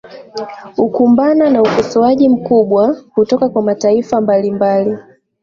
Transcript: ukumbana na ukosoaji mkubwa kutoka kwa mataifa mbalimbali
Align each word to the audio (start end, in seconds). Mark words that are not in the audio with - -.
ukumbana 0.77 1.49
na 1.49 1.61
ukosoaji 1.61 2.29
mkubwa 2.29 2.95
kutoka 3.13 3.49
kwa 3.49 3.61
mataifa 3.61 4.21
mbalimbali 4.21 4.97